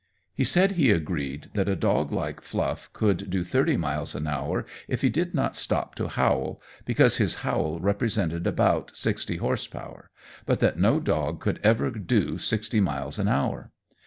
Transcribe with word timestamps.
He 0.33 0.43
said 0.43 0.71
he 0.71 0.89
agreed 0.89 1.51
that 1.53 1.69
a 1.69 1.75
dog 1.75 2.11
like 2.11 2.41
Fluff 2.41 2.91
could 2.91 3.29
do 3.29 3.43
thirty 3.43 3.77
miles 3.77 4.15
an 4.15 4.25
hour 4.25 4.65
if 4.87 5.03
he 5.03 5.11
did 5.11 5.35
not 5.35 5.55
stop 5.55 5.93
to 5.93 6.07
howl, 6.07 6.59
because 6.85 7.17
his 7.17 7.35
howl 7.45 7.79
represented 7.79 8.47
about 8.47 8.97
sixty 8.97 9.37
horse 9.37 9.67
power, 9.67 10.09
but 10.47 10.59
that 10.59 10.79
no 10.79 10.99
dog 10.99 11.39
could 11.39 11.59
ever 11.61 11.91
do 11.91 12.39
sixty 12.39 12.79
miles 12.79 13.19
an 13.19 13.27
hour. 13.27 13.69